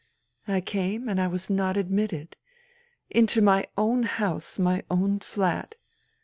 [0.47, 2.35] "I came, and I was not admitted....
[3.11, 5.75] Into my own house, my own flat.